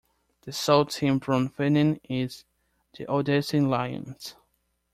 The 0.45 0.51
sole 0.51 0.85
team 0.85 1.19
from 1.19 1.47
Funen 1.47 1.99
is 2.09 2.43
the 2.97 3.05
Odense 3.05 3.53
Lions. 3.53 4.35